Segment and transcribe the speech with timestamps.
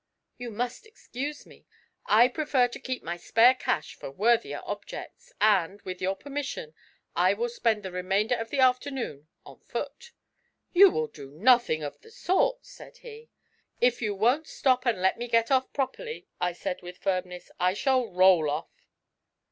[0.39, 1.67] 'You must excuse me.
[2.07, 6.73] I prefer to keep my spare cash for worthier objects; and, with your permission,
[7.15, 10.11] I will spend the remainder of the afternoon on foot.'
[10.73, 13.29] 'You will do nothing of the sort,' said he.
[13.79, 17.73] 'If you won't stop, and let me get off properly,' I said with firmness, 'I
[17.75, 18.87] shall roll off.'